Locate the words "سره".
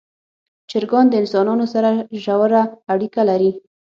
1.73-1.89